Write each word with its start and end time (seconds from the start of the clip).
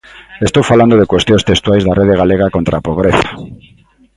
Estou 0.47 0.63
falando 0.71 0.95
de 0.97 1.09
cuestións 1.13 1.45
textuais 1.49 1.83
da 1.83 1.97
Rede 1.99 2.19
Galega 2.21 2.53
contra 2.55 2.75
a 2.77 2.85
Pobreza. 2.87 3.29